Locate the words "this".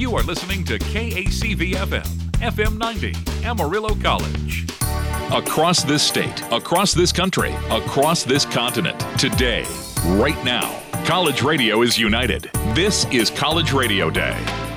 5.84-6.02, 6.94-7.12, 8.24-8.46, 12.74-13.04